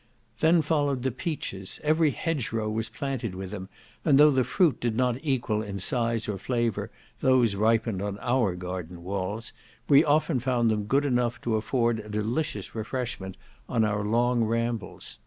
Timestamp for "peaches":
1.11-1.79